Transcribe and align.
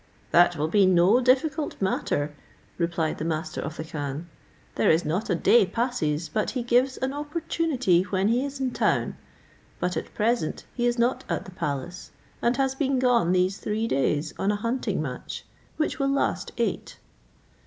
"That 0.31 0.55
will 0.55 0.67
be 0.67 0.87
no 0.87 1.21
difficult 1.21 1.79
matter," 1.79 2.33
replied 2.79 3.19
the 3.19 3.23
master 3.23 3.61
of 3.61 3.77
the 3.77 3.83
khan, 3.83 4.29
"there 4.73 4.89
is 4.89 5.05
not 5.05 5.29
a 5.29 5.35
day 5.35 5.63
passes 5.63 6.27
but 6.27 6.49
he 6.57 6.63
gives 6.63 6.97
an 6.97 7.13
opportunity 7.13 8.01
when 8.01 8.27
he 8.29 8.43
is 8.43 8.59
in 8.59 8.71
town, 8.71 9.15
but 9.79 9.95
at 9.95 10.15
present 10.15 10.65
he 10.73 10.87
is 10.87 10.97
not 10.97 11.23
at 11.29 11.45
the 11.45 11.51
palace, 11.51 12.09
and 12.41 12.57
has 12.57 12.73
been 12.73 12.97
gone 12.97 13.31
these 13.31 13.59
three 13.59 13.87
days 13.87 14.33
on 14.39 14.51
a 14.51 14.55
hunting 14.55 15.03
match, 15.03 15.45
which 15.77 15.99
will 15.99 16.09
last 16.09 16.51
eight. 16.57 16.97